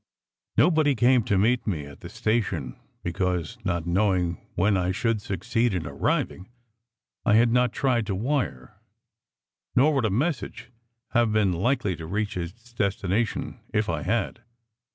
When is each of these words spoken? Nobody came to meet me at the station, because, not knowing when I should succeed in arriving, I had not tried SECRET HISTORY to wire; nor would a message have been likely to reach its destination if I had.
Nobody 0.57 0.95
came 0.95 1.21
to 1.25 1.37
meet 1.37 1.67
me 1.67 1.85
at 1.85 1.99
the 1.99 2.09
station, 2.09 2.75
because, 3.03 3.59
not 3.63 3.85
knowing 3.85 4.43
when 4.55 4.75
I 4.75 4.91
should 4.91 5.21
succeed 5.21 5.75
in 5.75 5.85
arriving, 5.85 6.49
I 7.23 7.35
had 7.35 7.51
not 7.51 7.71
tried 7.71 8.07
SECRET 8.07 8.15
HISTORY 8.15 8.15
to 8.15 8.15
wire; 8.25 8.81
nor 9.75 9.93
would 9.93 10.05
a 10.05 10.09
message 10.09 10.71
have 11.09 11.31
been 11.31 11.53
likely 11.53 11.95
to 11.97 12.07
reach 12.07 12.35
its 12.35 12.73
destination 12.73 13.59
if 13.75 13.89
I 13.89 14.01
had. 14.01 14.41